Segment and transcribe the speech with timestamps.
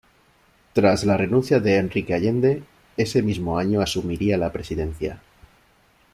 [0.73, 2.63] Tras la renuncia de Enrique Allende,
[2.97, 5.21] ese mismo año asumiría la presidencia.